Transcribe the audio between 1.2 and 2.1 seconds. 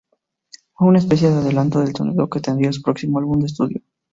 de adelanto del